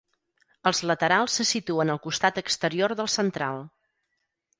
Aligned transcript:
Els 0.69 0.79
laterals 0.91 1.35
se 1.39 1.45
situen 1.49 1.91
al 1.95 2.01
costat 2.05 2.39
exterior 2.43 2.95
del 3.03 3.11
central. 3.17 3.61